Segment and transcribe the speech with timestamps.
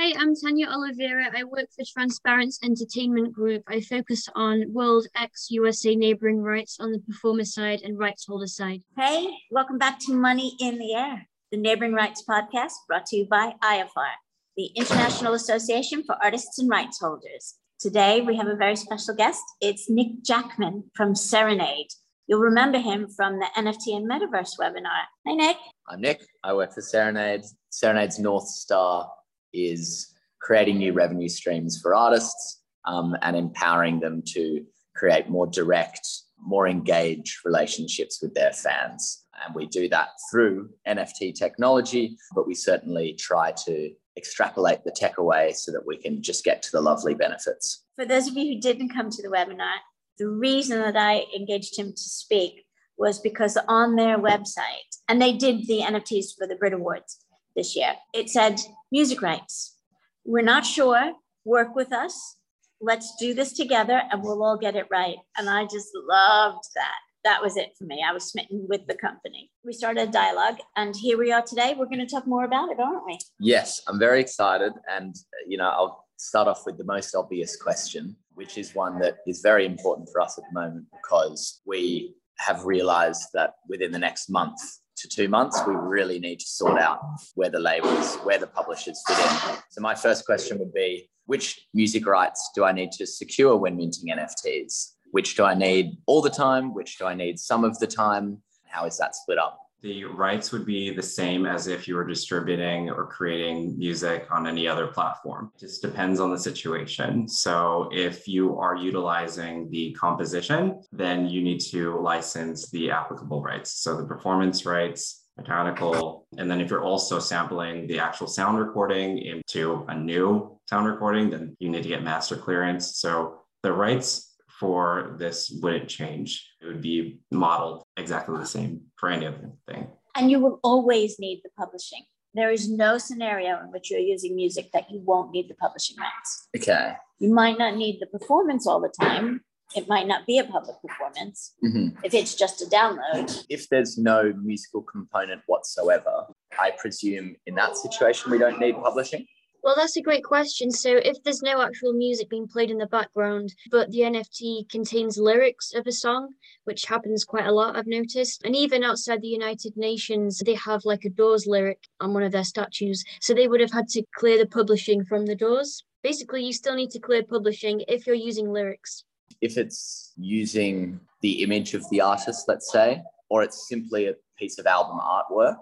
[0.00, 1.26] I'm Tanya Oliveira.
[1.36, 3.64] I work for Transparence Entertainment Group.
[3.66, 8.46] I focus on World X USA neighboring rights on the performer side and rights holder
[8.46, 8.82] side.
[8.96, 13.26] Hey, welcome back to Money in the Air, the neighboring rights podcast brought to you
[13.26, 14.12] by IAFAR,
[14.56, 17.56] the International Association for Artists and Rights Holders.
[17.80, 19.42] Today we have a very special guest.
[19.60, 21.88] It's Nick Jackman from Serenade.
[22.28, 25.06] You'll remember him from the NFT and Metaverse webinar.
[25.26, 25.56] Hi, Nick.
[25.88, 26.24] I'm Nick.
[26.44, 27.42] I work for Serenade.
[27.70, 29.10] Serenade's North Star
[29.52, 36.06] is creating new revenue streams for artists um, and empowering them to create more direct,
[36.40, 39.24] more engaged relationships with their fans.
[39.44, 45.18] And we do that through NFT technology, but we certainly try to extrapolate the tech
[45.18, 47.84] away so that we can just get to the lovely benefits.
[47.94, 49.76] For those of you who didn't come to the webinar,
[50.18, 52.64] the reason that I engaged him to speak
[52.96, 57.76] was because on their website, and they did the NFTs for the Brit Awards this
[57.76, 58.60] year, it said
[58.90, 59.76] music rights.
[60.24, 61.12] We're not sure,
[61.44, 62.36] work with us.
[62.80, 65.16] Let's do this together and we'll all get it right.
[65.36, 66.94] And I just loved that.
[67.24, 68.04] That was it for me.
[68.08, 69.50] I was smitten with the company.
[69.64, 71.74] We started a dialogue and here we are today.
[71.76, 73.18] We're going to talk more about it, aren't we?
[73.40, 74.72] Yes, I'm very excited.
[74.88, 75.16] And,
[75.46, 79.40] you know, I'll start off with the most obvious question, which is one that is
[79.40, 84.30] very important for us at the moment because we have realized that within the next
[84.30, 84.60] month,
[85.00, 87.00] to two months, we really need to sort out
[87.34, 89.58] where the labels, where the publishers fit in.
[89.70, 93.76] So my first question would be, which music rights do I need to secure when
[93.76, 94.92] minting NFTs?
[95.10, 96.74] Which do I need all the time?
[96.74, 98.42] Which do I need some of the time?
[98.66, 99.67] How is that split up?
[99.80, 104.46] The rights would be the same as if you were distributing or creating music on
[104.46, 105.52] any other platform.
[105.54, 107.28] It just depends on the situation.
[107.28, 113.70] So, if you are utilizing the composition, then you need to license the applicable rights.
[113.82, 119.18] So, the performance rights, mechanical, and then if you're also sampling the actual sound recording
[119.18, 122.96] into a new sound recording, then you need to get master clearance.
[122.96, 126.50] So, the rights for this wouldn't change.
[126.60, 129.88] It would be modeled exactly the same for any other thing.
[130.16, 132.02] And you will always need the publishing.
[132.34, 135.96] There is no scenario in which you're using music that you won't need the publishing
[135.98, 136.48] rights.
[136.56, 136.94] Okay.
[137.18, 139.40] You might not need the performance all the time.
[139.76, 142.04] It might not be a public performance Mm-hmm.
[142.04, 143.44] if it's just a download.
[143.48, 146.26] If there's no musical component whatsoever,
[146.58, 149.26] I presume in that situation we don't need publishing.
[149.68, 150.70] Well, that's a great question.
[150.70, 155.18] So, if there's no actual music being played in the background, but the NFT contains
[155.18, 156.30] lyrics of a song,
[156.64, 160.86] which happens quite a lot, I've noticed, and even outside the United Nations, they have
[160.86, 163.04] like a Doors lyric on one of their statues.
[163.20, 165.84] So, they would have had to clear the publishing from the Doors.
[166.02, 169.04] Basically, you still need to clear publishing if you're using lyrics.
[169.42, 174.58] If it's using the image of the artist, let's say, or it's simply a piece
[174.58, 175.58] of album artwork,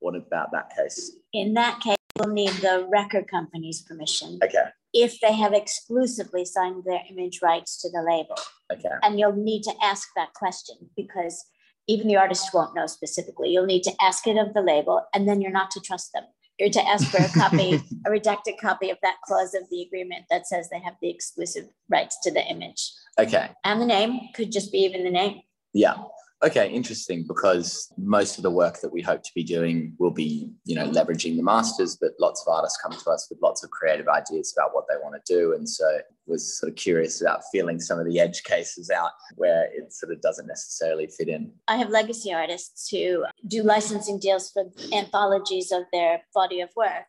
[0.00, 1.16] what about that case?
[1.32, 4.64] In that case, you'll need the record company's permission Okay.
[4.92, 8.36] if they have exclusively signed their image rights to the label.
[8.72, 8.94] Okay.
[9.02, 11.44] And you'll need to ask that question because
[11.86, 13.50] even the artist won't know specifically.
[13.50, 16.24] You'll need to ask it of the label, and then you're not to trust them.
[16.58, 17.74] You're to ask for a copy,
[18.06, 21.66] a redacted copy of that clause of the agreement that says they have the exclusive
[21.88, 22.90] rights to the image.
[23.18, 23.50] Okay.
[23.64, 25.42] And the name could just be even the name.
[25.72, 25.96] Yeah.
[26.44, 30.50] Okay, interesting because most of the work that we hope to be doing will be,
[30.64, 33.70] you know, leveraging the masters, but lots of artists come to us with lots of
[33.70, 35.54] creative ideas about what they want to do.
[35.54, 39.64] And so was sort of curious about feeling some of the edge cases out where
[39.72, 41.52] it sort of doesn't necessarily fit in.
[41.68, 47.06] I have legacy artists who do licensing deals for anthologies of their body of work,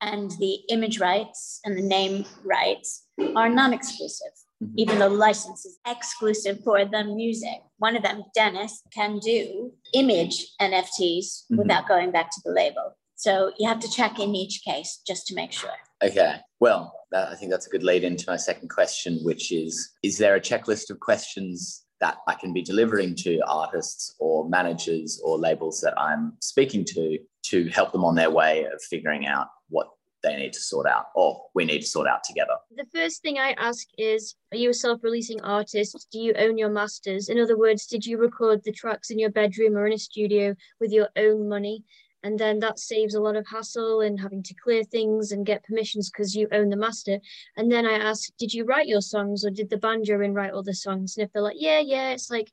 [0.00, 4.32] and the image rights and the name rights are non exclusive.
[4.62, 4.72] Mhm.
[4.76, 7.62] even though the license is exclusive for the music.
[7.78, 11.58] One of them, Dennis, can do image NFTs Mhm.
[11.58, 12.96] without going back to the label.
[13.14, 15.74] So you have to check in each case just to make sure.
[16.02, 16.40] Okay.
[16.60, 20.18] Well, that, I think that's a good lead into my second question, which is Is
[20.18, 25.36] there a checklist of questions that I can be delivering to artists or managers or
[25.38, 29.88] labels that I'm speaking to to help them on their way of figuring out what
[30.22, 32.54] they need to sort out or we need to sort out together?
[32.74, 36.08] The first thing I ask is Are you a self releasing artist?
[36.12, 37.28] Do you own your masters?
[37.28, 40.54] In other words, did you record the tracks in your bedroom or in a studio
[40.80, 41.84] with your own money?
[42.22, 45.64] and then that saves a lot of hassle and having to clear things and get
[45.64, 47.18] permissions because you own the master
[47.56, 50.34] and then i ask did you write your songs or did the band you're in
[50.34, 52.50] write all the songs and if they're like yeah yeah it's like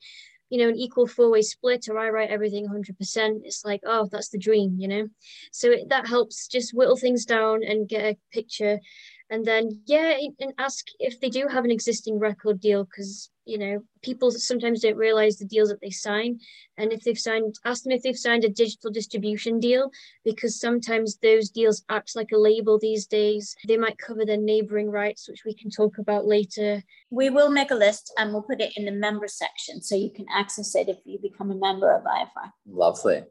[0.55, 4.07] you know an equal four way split or i write everything 100% it's like oh
[4.09, 5.07] that's the dream you know?
[5.51, 8.79] So it, that helps just whittle things down and get a picture.
[9.29, 13.57] And then yeah and ask if they do have an existing record deal because you
[13.57, 16.39] know people sometimes don't realize the deals that they sign.
[16.77, 19.91] And if they've signed ask them if they've signed a digital distribution deal
[20.23, 23.55] because sometimes those deals act like a label these days.
[23.67, 26.83] They might cover their neighboring rights which we can talk about later.
[27.09, 30.11] We will make a list and we'll put it in the member section so you
[30.11, 33.23] can access it if you become a member of IAFAR lovely.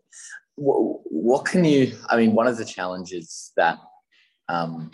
[0.57, 3.79] What, what can you i mean one of the challenges that
[4.49, 4.91] um,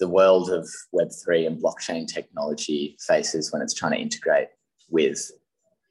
[0.00, 4.48] the world of Web3 and blockchain technology faces when it's trying to integrate
[4.88, 5.30] with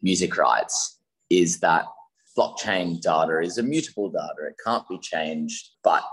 [0.02, 1.86] music rights is that
[2.38, 4.50] blockchain data is immutable data.
[4.50, 6.04] It can't be changed, but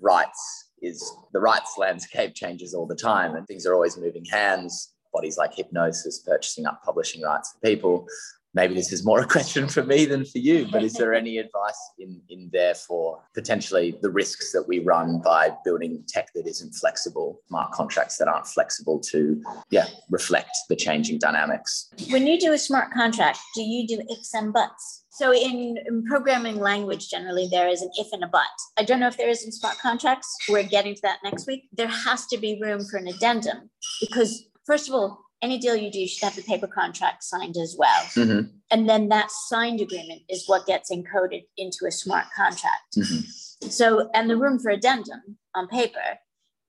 [0.00, 1.02] rights is
[1.32, 4.94] the rights landscape changes all the time and things are always moving hands.
[5.12, 8.06] Bodies like Hipgnosis purchasing up publishing rights for people
[8.54, 11.38] maybe this is more a question for me than for you, but is there any
[11.38, 16.46] advice in, in there for potentially the risks that we run by building tech that
[16.46, 21.88] isn't flexible, smart contracts that aren't flexible to, yeah, reflect the changing dynamics?
[22.10, 25.04] When you do a smart contract, do you do ifs and buts?
[25.10, 28.42] So in, in programming language, generally there is an if and a but.
[28.78, 30.34] I don't know if there is in smart contracts.
[30.48, 31.68] We're getting to that next week.
[31.70, 33.68] There has to be room for an addendum
[34.00, 37.74] because first of all, any deal you do should have the paper contract signed as
[37.78, 38.02] well.
[38.14, 38.48] Mm-hmm.
[38.70, 42.96] And then that signed agreement is what gets encoded into a smart contract.
[42.96, 43.68] Mm-hmm.
[43.68, 46.18] So, and the room for addendum on paper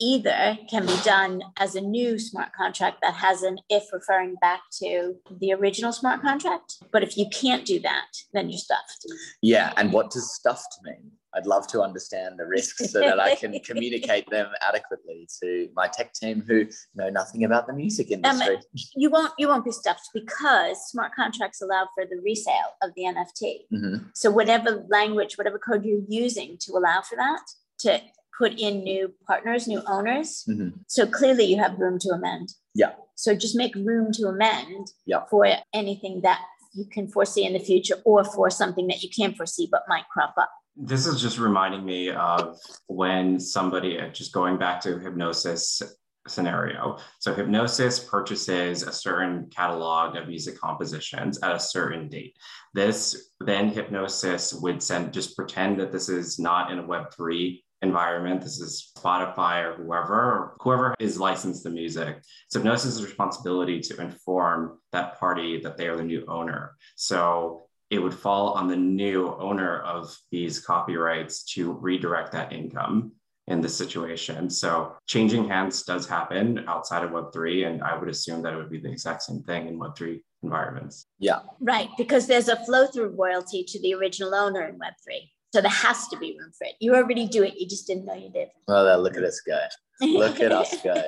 [0.01, 4.61] either can be done as a new smart contract that has an if referring back
[4.79, 6.83] to the original smart contract.
[6.91, 9.05] But if you can't do that, then you're stuffed.
[9.41, 9.71] Yeah.
[9.77, 11.11] And what does stuffed mean?
[11.35, 15.87] I'd love to understand the risks so that I can communicate them adequately to my
[15.87, 18.55] tech team who know nothing about the music um, industry.
[18.55, 18.61] Um,
[18.95, 23.03] you won't you won't be stuffed because smart contracts allow for the resale of the
[23.03, 23.55] NFT.
[23.73, 23.95] Mm-hmm.
[24.13, 27.41] So whatever language, whatever code you're using to allow for that,
[27.79, 28.01] to
[28.37, 30.43] put in new partners, new owners.
[30.49, 30.69] Mm-hmm.
[30.87, 32.53] So clearly you have room to amend.
[32.73, 32.93] Yeah.
[33.15, 35.25] So just make room to amend yeah.
[35.29, 36.41] for anything that
[36.73, 40.07] you can foresee in the future or for something that you can't foresee but might
[40.11, 40.49] crop up.
[40.75, 45.83] This is just reminding me of when somebody, just going back to Hipgnosis
[46.27, 46.97] scenario.
[47.19, 52.35] So Hipgnosis purchases a certain catalog of music compositions at a certain date.
[52.73, 58.41] This then Hipgnosis would send just pretend that this is not in a Web3 environment.
[58.41, 62.23] This is Spotify or whoever, or whoever is licensed the music.
[62.49, 66.75] So Hipgnosis' responsibility to inform that party that they are the new owner.
[66.95, 67.62] So
[67.93, 73.11] it would fall on the new owner of these copyrights to redirect that income
[73.47, 74.49] in this situation.
[74.49, 78.71] So changing hands does happen outside of Web3, and I would assume that it would
[78.71, 81.05] be the exact same thing in Web3 environments.
[81.19, 81.41] Yeah.
[81.59, 85.29] Right, because there's a flow through royalty to the original owner in Web3.
[85.53, 86.73] So there has to be room for it.
[86.79, 88.47] You already do it, you just didn't know you did.
[88.67, 89.59] Well, look at us go.
[90.01, 90.99] Look at us go.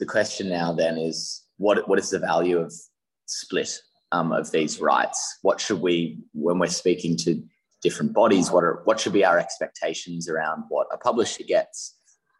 [0.00, 2.72] The question now then is what, what is the value of
[3.26, 3.80] split
[4.12, 5.38] um, of these rights?
[5.42, 7.42] What should we, when we're speaking to
[7.82, 11.94] different bodies, what are what should be our expectations around what a publisher gets,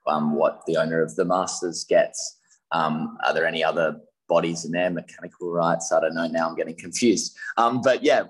[0.06, 2.38] um, what the owner of the masters gets?
[2.73, 5.92] Um, are there any other bodies in there, mechanical rights?
[5.92, 6.26] I don't know.
[6.26, 7.37] Now I'm getting confused.
[7.57, 8.23] Um, but yeah,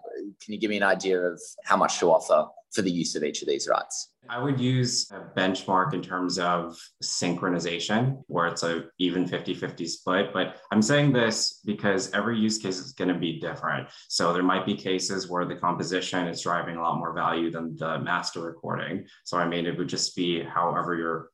[0.42, 3.24] can you give me an idea of how much to offer for the use of
[3.24, 4.10] each of these rights?
[4.28, 9.86] I would use a benchmark in terms of synchronization, where it's a even 50 50
[9.86, 10.32] split.
[10.32, 13.88] But I'm saying this because every use case is going to be different.
[14.08, 17.76] So there might be cases where the composition is driving a lot more value than
[17.76, 19.06] the master recording.
[19.24, 21.30] So I mean, it would just be however you're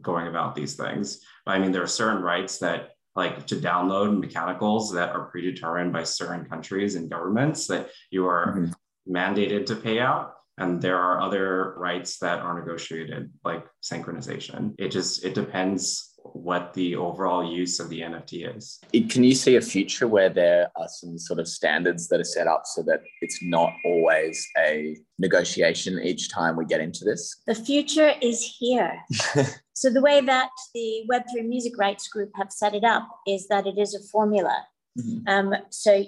[0.00, 1.20] going about these things.
[1.46, 5.92] But I mean, there are certain rights that like to download mechanicals that are predetermined
[5.92, 9.16] by certain countries and governments that you are mm-hmm.
[9.16, 14.74] mandated to pay out and there are other rights that are negotiated like synchronization.
[14.78, 18.80] It just it depends what the overall use of the nft is.
[19.10, 22.46] Can you see a future where there are some sort of standards that are set
[22.46, 27.42] up so that it's not always a negotiation each time we get into this?
[27.46, 28.98] The future is here.
[29.74, 33.66] So the way that the web3 music rights group have set it up is that
[33.66, 34.64] it is a formula.
[34.96, 35.28] Mm-hmm.
[35.28, 36.04] um, so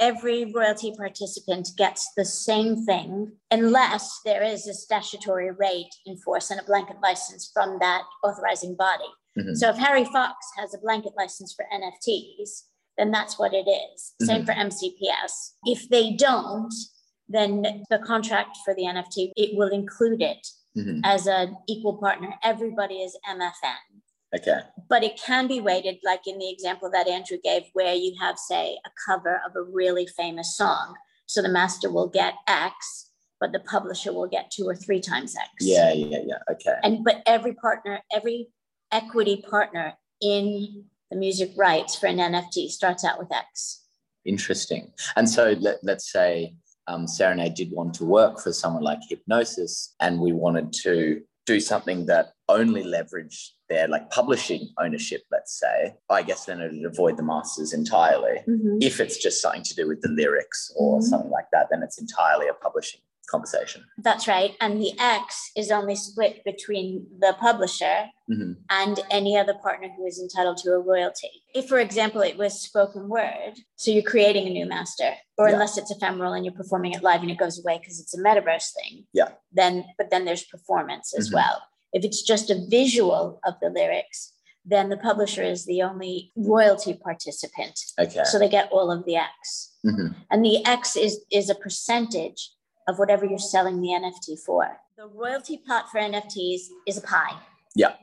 [0.00, 6.50] every royalty participant gets the same thing unless there is a statutory rate in force
[6.50, 9.10] and a blanket license from that authorizing body.
[9.38, 9.54] Mm-hmm.
[9.54, 12.62] So if Harry Fox has a blanket license for NFTs,
[12.96, 14.14] then that's what it is.
[14.22, 14.26] Mm-hmm.
[14.26, 15.52] Same for MCPS.
[15.64, 16.72] If they don't,
[17.28, 21.00] then the contract for the NFT, it will include it Mhm.
[21.04, 22.34] as an equal partner.
[22.42, 23.87] Everybody is MFN.
[24.34, 24.60] Okay.
[24.88, 28.38] But it can be weighted, like in the example that Andrew gave, where you have,
[28.38, 30.94] say, a cover of a really famous song.
[31.26, 35.34] So the master will get X, but the publisher will get two or three times
[35.36, 35.48] X.
[35.60, 36.38] Yeah, yeah, yeah.
[36.50, 36.74] Okay.
[36.82, 38.48] And but every partner, every
[38.92, 43.84] equity partner in the music rights for an NFT starts out with X.
[44.24, 44.92] Interesting.
[45.16, 46.54] And so let, let's say
[46.86, 51.60] um, Serenade did want to work for someone like Hipgnosis, and we wanted to do
[51.60, 55.94] something that only leveraged their like publishing ownership, let's say.
[56.10, 58.40] I guess then it would avoid the masters entirely.
[58.80, 61.02] If it's just something to do with the lyrics or Mhm.
[61.02, 63.84] something like that, then it's entirely a publishing conversation.
[63.98, 64.56] That's right.
[64.58, 68.56] And the X is only split between the publisher Mhm.
[68.70, 71.30] and any other partner who is entitled to a royalty.
[71.54, 75.54] If, for example, it was spoken word, so you're creating a new master, or Yeah.
[75.54, 78.18] unless it's ephemeral and you're performing it live and it goes away because it's a
[78.18, 79.06] metaverse thing.
[79.12, 79.32] Yeah.
[79.52, 81.34] Then, but then there's performance as Mhm.
[81.34, 81.62] well.
[81.92, 84.32] If it's just a visual of the lyrics,
[84.64, 87.78] then the publisher is the only royalty participant.
[87.98, 88.22] Okay.
[88.24, 89.72] So they get all of the X.
[89.86, 90.14] Mhm.
[90.30, 92.50] And the X is, is a percentage
[92.86, 94.78] of whatever you're selling the NFT for.
[94.96, 97.38] The royalty pot for NFTs is a pie.
[97.74, 97.94] Yeah.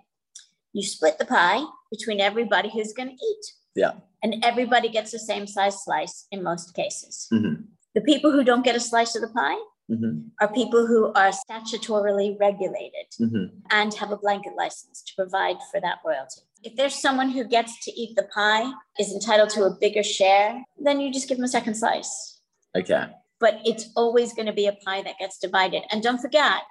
[0.74, 3.46] You split the pie between everybody who's going to eat.
[3.76, 3.92] Yeah.
[4.24, 7.28] And everybody gets the same size slice in most cases.
[7.32, 7.66] Mhm.
[7.94, 9.58] The people who don't get a slice of the pie
[9.90, 10.32] Mhm.
[10.42, 13.62] are people who are statutorily regulated Mhm.
[13.70, 16.42] and have a blanket license to provide for that royalty.
[16.64, 20.64] If there's someone who gets to eat the pie, is entitled to a bigger share,
[20.80, 22.42] then you just give them a second slice.
[22.76, 23.06] Okay.
[23.40, 25.84] But it's always going to be a pie that gets divided.
[25.92, 26.64] And don't forget,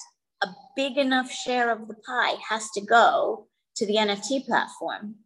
[0.42, 5.16] a big enough share of the pie has to go to the NFT platform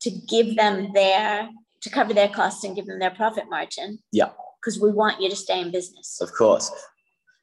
[0.00, 1.50] to give them their,
[1.82, 3.98] to cover their costs and give them their profit margin.
[4.12, 4.32] Yeah.
[4.60, 6.20] Because we want you to stay in business.
[6.22, 6.70] Of course.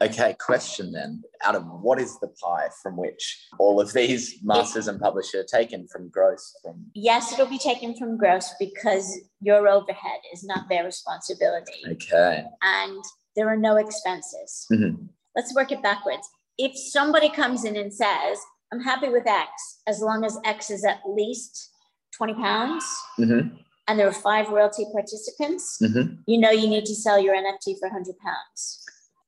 [0.02, 1.22] Okay, question then.
[1.44, 5.44] Out of what is the pie from which all of these masters and publisher are
[5.60, 9.08] taken from gross from Yes, it'll be taken from gross because
[9.42, 11.84] your overhead is not their responsibility.
[11.92, 12.46] Okay.
[12.64, 13.04] and
[13.36, 14.66] there are no expenses.
[14.72, 15.08] Mhm.
[15.36, 16.28] Let's work it backwards.
[16.58, 18.38] If somebody comes in and says,
[18.74, 19.50] I'm happy with X,
[19.88, 21.70] as long as X is at least
[22.18, 22.84] 20 pounds,
[23.20, 23.58] Mhm.
[23.88, 26.24] and there are five royalty participants, Mhm.
[26.26, 28.84] you know you need to sell your NFT for 100 pounds.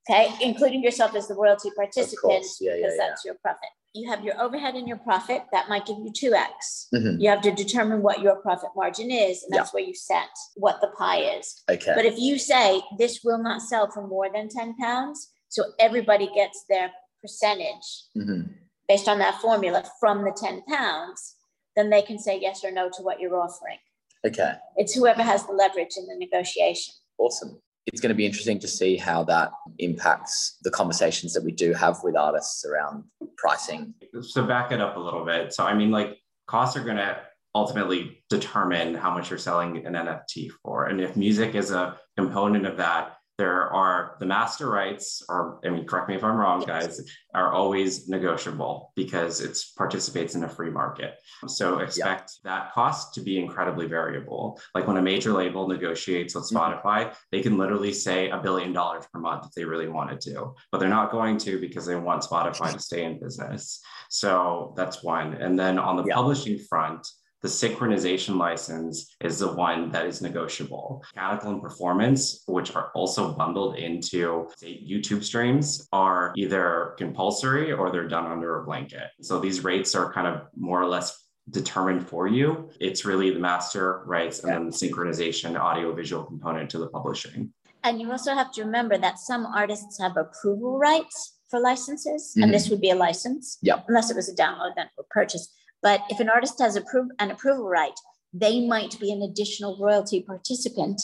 [0.08, 2.44] Okay, including yourself as the royalty participant.
[2.60, 3.08] Yeah, yeah, because yeah.
[3.08, 3.70] that's your profit.
[3.94, 6.88] You have your overhead and your profit, that might give you 2x.
[6.92, 7.20] Mhm.
[7.20, 10.80] You have to determine what your profit margin is, and that's where you set what
[10.80, 11.62] the pie is.
[11.70, 11.92] Okay.
[11.94, 16.28] But if you say this will not sell for more than 10 pounds, so everybody
[16.34, 16.92] gets their
[17.22, 18.52] percentage Mhm.
[18.88, 21.36] based on that formula from the 10 pounds,
[21.76, 23.78] then they can say yes or no to what you're offering.
[24.26, 24.54] Okay.
[24.76, 26.94] It's whoever has the leverage in the negotiation.
[27.16, 27.62] Awesome.
[27.86, 31.72] It's going to be interesting to see how that impacts the conversations that we do
[31.74, 33.04] have with artists around
[33.36, 33.94] pricing.
[34.22, 35.52] So back it up a little bit.
[35.52, 37.18] So I mean, like costs are going to
[37.54, 42.66] ultimately determine how much you're selling an NFT for, and if music is a component
[42.66, 46.60] of that, there are the master rights, or I mean, correct me if I'm wrong,
[46.64, 47.00] guys,
[47.34, 51.14] are always negotiable because it participates in a free market.
[51.48, 54.60] So expect that cost to be incredibly variable.
[54.74, 56.56] Like when a major label negotiates with Mhm.
[56.56, 60.54] Spotify, they can literally say a billion dollars per month if they really wanted to,
[60.70, 63.82] but they're not going to because they want Spotify to stay in business.
[64.10, 65.34] So that's one.
[65.34, 66.14] And then on the Yeah.
[66.14, 67.08] publishing front,
[67.44, 71.04] the synchronization license is the one that is negotiable.
[71.14, 77.92] Mechanical and performance, which are also bundled into say, YouTube streams, are either compulsory or
[77.92, 79.08] they're done under a blanket.
[79.20, 82.70] So these rates are kind of more or less determined for you.
[82.80, 87.52] It's really the master rights and then the synchronization audio visual component to the publishing.
[87.82, 92.44] And you also have to remember that some artists have approval rights for licenses, Mhm.
[92.44, 93.84] and this would be a license, Yep.
[93.88, 95.52] unless it was a download then or purchase.
[95.84, 97.92] But if an artist has appro- an approval right,
[98.32, 101.00] they might be an additional royalty participant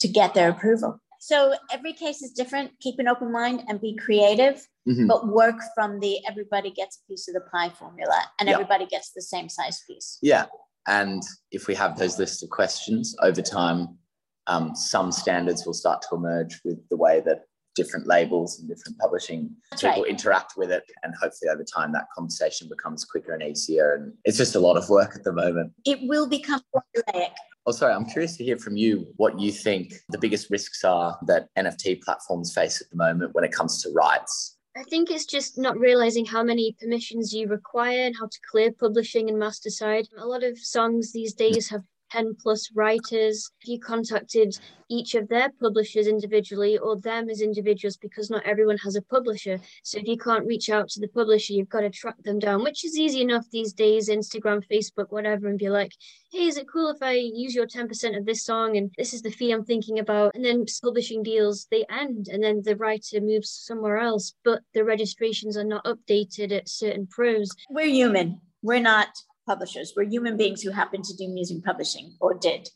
[0.00, 1.00] to get their approval.
[1.20, 2.78] So every case is different.
[2.80, 5.08] Keep an open mind and be creative, Mhm.
[5.08, 8.54] but work from the everybody gets a piece of the pie formula and Yeah.
[8.54, 10.18] everybody gets the same size piece.
[10.22, 10.46] Yeah.
[10.86, 13.98] And if we have those lists of questions over time,
[14.46, 17.47] um, some standards will start to emerge with the way that
[17.78, 20.10] different labels and different publishing That's people right.
[20.10, 20.82] interact with it.
[21.04, 23.94] And hopefully over time that conversation becomes quicker and easier.
[23.94, 25.72] And it's just a lot of work at the moment.
[25.86, 27.30] It will become formulaic.
[27.66, 31.16] Oh, sorry, I'm curious to hear from you what you think the biggest risks are
[31.26, 34.56] that NFT platforms face at the moment when it comes to rights.
[34.76, 38.72] I think it's just not realizing how many permissions you require and how to clear
[38.72, 40.08] publishing and master side.
[40.18, 44.58] A lot of songs these days have 10 plus writers, if you contacted
[44.90, 49.60] each of their publishers individually or them as individuals, because not everyone has a publisher.
[49.82, 52.62] So if you can't reach out to the publisher, you've got to track them down,
[52.62, 55.92] which is easy enough these days Instagram, Facebook, whatever, and be like,
[56.32, 58.76] hey, is it cool if I use your 10% of this song?
[58.76, 60.34] And this is the fee I'm thinking about.
[60.34, 64.84] And then publishing deals, they end, and then the writer moves somewhere else, but the
[64.84, 67.50] registrations are not updated at certain pros.
[67.70, 68.40] We're human.
[68.62, 69.08] We're not
[69.48, 69.94] publishers.
[69.96, 72.68] We're human beings who happen to do music publishing or did.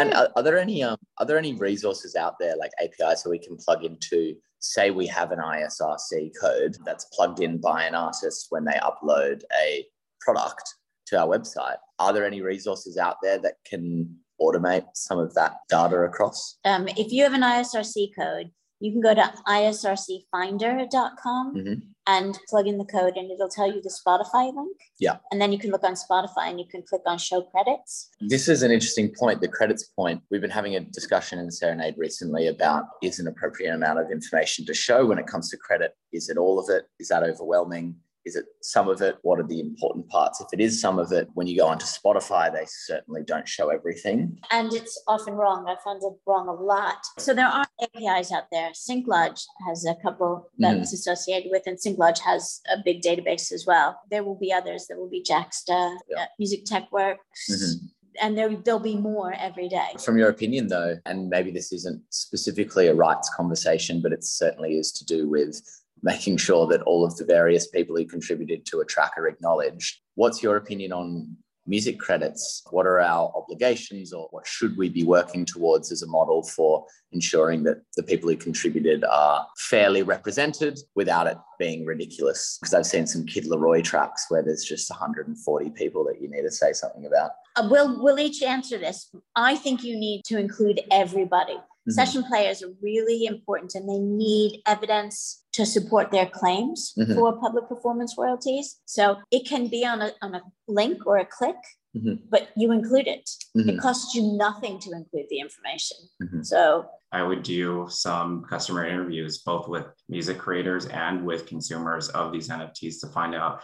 [0.00, 3.30] And are, are there any um, are there any resources out there like APIs so
[3.30, 4.34] we can plug into?
[4.58, 9.42] Say we have an ISRC code that's plugged in by an artist when they upload
[9.62, 9.84] a
[10.20, 10.74] product
[11.08, 11.76] to our website.
[11.98, 16.58] Are there any resources out there that can automate some of that data across?
[16.64, 18.50] Um, if you have an ISRC code,
[18.80, 21.82] you can go to isrcfinder.com Mhm.
[22.06, 24.76] and plug in the code and it'll tell you the Spotify link.
[24.98, 25.18] Yeah.
[25.30, 28.10] And then you can look on Spotify and you can click on show credits.
[28.20, 30.22] This is an interesting point, the credits point.
[30.30, 34.66] We've been having a discussion in Serenade recently about is an appropriate amount of information
[34.66, 35.96] to show when it comes to credit?
[36.12, 36.86] Is it all of it?
[36.98, 37.96] Is that overwhelming?
[38.24, 39.16] Is it some of it?
[39.22, 40.40] What are the important parts?
[40.40, 43.68] If it is some of it, when you go onto Spotify, they certainly don't show
[43.68, 44.38] everything.
[44.50, 45.66] And it's often wrong.
[45.68, 46.96] I found it wrong a lot.
[47.18, 48.70] So there are APIs out there.
[48.72, 53.64] SyncLodge has a couple that it's associated with, and SyncLodge has a big database as
[53.66, 54.00] well.
[54.10, 54.86] There will be others.
[54.88, 56.22] There will be Jaxsta, Yeah.
[56.22, 57.90] uh, Music Tech Works, Mhm.
[58.22, 59.88] and there, there'll be more every day.
[60.02, 64.78] From your opinion, though, and maybe this isn't specifically a rights conversation, but it certainly
[64.78, 65.60] is to do with
[66.04, 70.00] making sure that all of the various people who contributed to a track are acknowledged.
[70.14, 72.62] What's your opinion on music credits?
[72.70, 76.84] What are our obligations, or what should we be working towards as a model for
[77.12, 82.58] ensuring that the people who contributed are fairly represented without it being ridiculous?
[82.60, 86.42] Because I've seen some Kid LAROI tracks where there's just 140 people that you need
[86.42, 87.30] to say something about.
[87.56, 89.10] Uh, we'll, we'll each answer this.
[89.34, 91.56] I think you need to include everybody.
[91.88, 91.92] Mhm.
[91.92, 97.14] Session players are really important and they need evidence to support their claims Mhm.
[97.14, 98.80] for public performance royalties.
[98.86, 101.56] So it can be on a, on a link or a click,
[101.96, 102.22] Mhm.
[102.30, 103.28] but you include it.
[103.56, 103.68] Mhm.
[103.74, 105.98] It costs you nothing to include the information.
[106.22, 106.44] Mhm.
[106.44, 112.32] So I would do some customer interviews, both with music creators and with consumers of
[112.32, 113.60] these NFTs to find out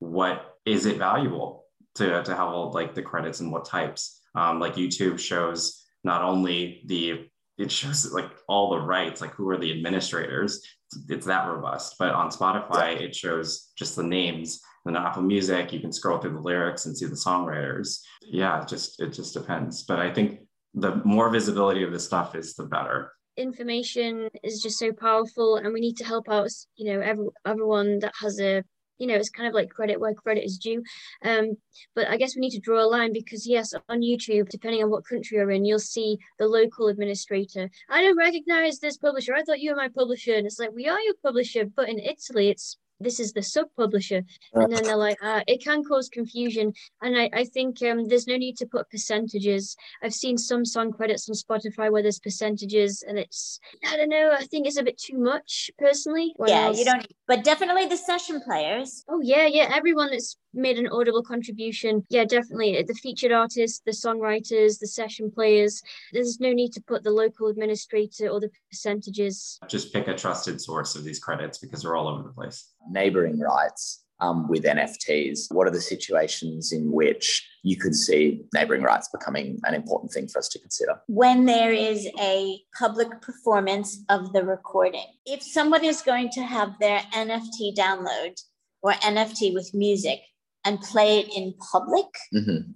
[0.00, 4.20] what is it valuable to, to have all like the credits and what types.
[4.34, 7.28] Um, like YouTube shows not only the
[7.60, 10.62] it shows like all the rights, like who are the administrators.
[11.08, 11.96] It's that robust.
[11.98, 14.60] But on Spotify, it shows just the names.
[14.86, 18.00] And on Apple Music, you can scroll through the lyrics and see the songwriters.
[18.22, 19.84] Yeah, it just it just depends.
[19.84, 20.40] But I think
[20.74, 23.12] the more visibility of this stuff is the better.
[23.36, 27.98] information is just so powerful and we need to help out you know every, everyone
[28.00, 28.62] that has a
[29.00, 30.82] you know it's kind of like credit where credit is due.
[31.24, 31.56] Um
[31.94, 34.90] but i guess we need to draw a line because yes on youtube depending on
[34.90, 37.70] what country you're in you'll see the local administrator.
[37.88, 39.34] I don't recognize this publisher.
[39.34, 40.34] I thought you were my publisher.
[40.34, 43.66] And it's like we are your publisher but in italy it's this is the sub
[43.76, 44.22] publisher
[44.54, 48.26] and then they're like ah, it can cause confusion and I, I think um, there's
[48.26, 53.02] no need to put percentages I've seen some song credits on Spotify where there's percentages,
[53.06, 54.32] and it's I don't know.
[54.36, 56.34] I think it's a bit too much personally.
[56.46, 59.04] yeah, Whereas- you don't, but definitely the session players.
[59.08, 59.70] Oh yeah, yeah.
[59.74, 62.82] Everyone that's made an audible contribution, yeah, definitely.
[62.86, 65.82] The featured artists, the songwriters, the session players.
[66.12, 69.58] There's no need to put the local administrator or the percentages.
[69.68, 72.70] Just pick a trusted source of these credits because they're all over the place.
[72.88, 75.52] Neighboring rights um, with NFTs?
[75.52, 80.28] What are the situations in which you could see neighboring rights becoming an important thing
[80.28, 81.00] for us to consider?
[81.06, 85.06] when there is a public performance of the recording.
[85.26, 88.40] If someone is going to have their NFT download
[88.82, 90.20] or NFT with music
[90.64, 92.74] and play it in public, Mhm,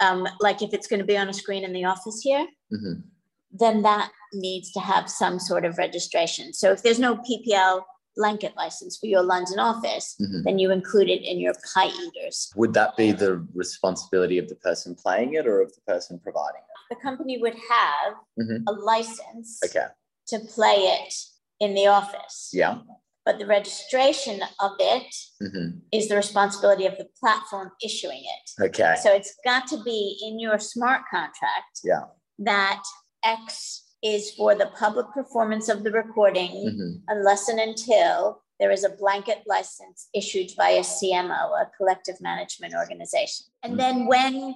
[0.00, 3.02] um, like if it's going to be on a screen in the office here, mhm.
[3.50, 6.52] then that needs to have some sort of registration.
[6.52, 7.84] So if there's no PPL
[8.18, 10.42] blanket license for your London office, Mhm.
[10.44, 12.50] then you include it in your pie eaters.
[12.56, 16.60] Would that be the responsibility of the person playing it or of the person providing
[16.72, 16.94] it?
[16.94, 18.64] The company would have Mhm.
[18.68, 19.86] a license Okay.
[20.32, 21.14] to play it
[21.60, 22.50] in the office.
[22.52, 22.78] Yeah.
[23.26, 25.82] but the registration of it Mhm.
[25.92, 28.46] is the responsibility of the platform issuing it.
[28.68, 28.94] Okay.
[29.02, 32.04] So it's got to be in your smart contract Yeah.
[32.38, 32.82] that
[33.22, 37.02] X is for the public performance of the recording Mhm.
[37.08, 42.74] unless and until there is a blanket license issued by a CMO, a collective management
[42.74, 43.46] organization.
[43.62, 44.54] And then when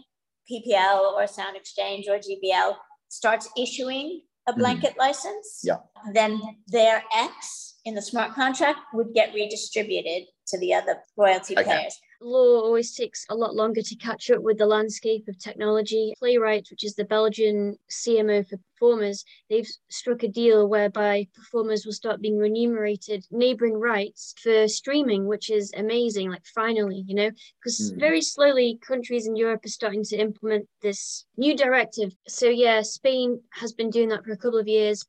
[0.51, 2.79] PPL or Sound Exchange or GVL
[3.09, 4.59] starts issuing a Mhm.
[4.59, 5.79] blanket license, Yeah.
[6.13, 11.65] then their X in the smart contract would get redistributed to the other royalty Okay.
[11.65, 12.01] payers.
[12.23, 16.15] Law always takes a lot longer to catch up with the landscape of technology.
[16.23, 21.93] PlayRight, which is the Belgian CMO for performers, they've struck a deal whereby performers will
[21.93, 26.31] start being remunerated neighboring rights for streaming, which is amazing.
[26.31, 27.31] Like, finally, you know,
[27.61, 28.01] because mm.
[28.01, 32.13] very slowly countries in Europe are starting to implement this new directive.
[32.27, 35.05] So, yeah, Spain has been doing that for a couple of years.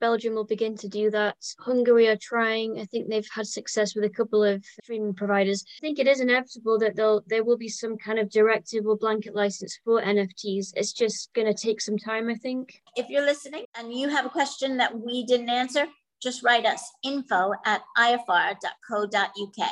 [0.00, 1.36] Belgium will begin to do that.
[1.60, 2.78] Hungary are trying.
[2.78, 5.64] I think they've had success with a couple of streaming providers.
[5.78, 8.96] I think it is inevitable that there there will be some kind of directive or
[8.96, 10.72] blanket license for NFTs.
[10.76, 12.82] It's just going to take some time, I think.
[12.96, 15.86] If you're listening and you have a question that we didn't answer,
[16.22, 19.68] just write us info at iafar.co.uk.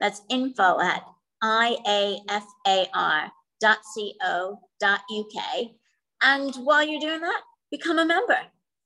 [0.00, 1.04] That's info at
[1.42, 3.30] iafar.co.uk.
[6.22, 8.38] And while you're doing that, become a member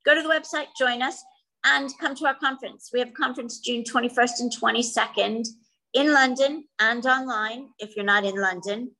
[0.04, 1.22] go to the website, join us,
[1.64, 2.90] and come to our conference.
[2.92, 5.46] We have a conference June 21st and 22nd
[5.94, 8.90] in London and online if you're not in London.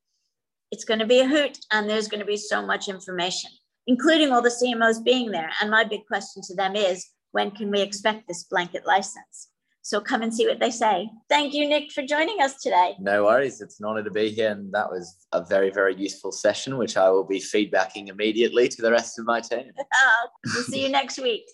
[0.71, 3.51] It's going to be a hoot, and there's going to be so much information,
[3.87, 5.51] including all the CMOs being there.
[5.61, 9.51] And my big question to them is when can we expect this blanket license?
[9.85, 11.11] So come and see what they say.
[11.29, 12.95] Thank you, Nick, for joining us today.
[12.99, 13.61] No worries.
[13.61, 14.51] It's an honor to be here.
[14.51, 18.81] And that was a very, very useful session, which I will be feedbacking immediately to
[18.81, 19.73] the rest of my team.
[20.55, 21.45] we'll see you next week.